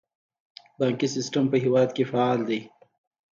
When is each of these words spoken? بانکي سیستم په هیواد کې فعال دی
بانکي 0.77 1.07
سیستم 1.15 1.43
په 1.51 1.57
هیواد 1.63 1.89
کې 1.95 2.03
فعال 2.11 2.39
دی 2.49 2.59